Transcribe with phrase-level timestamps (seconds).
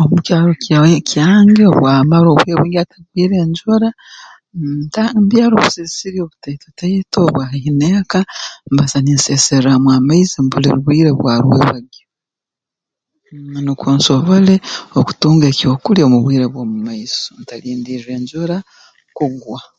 [0.00, 0.78] Omu kyaro kya
[1.10, 3.88] kyange obu amara obwire bwingi atagwire njura
[4.56, 8.20] mmh nta mbyara obusiri siri obutaito taito obwa haihi n'eka
[8.72, 12.04] mbaasa ninseserraamu amaizi mu buli bwire bwa rwebagyo
[13.64, 14.54] nukwo nsobole
[14.98, 18.56] okutunga ekyokulya omu bwire bw'omu maiso ntalindirra enjura
[19.16, 19.58] kugwa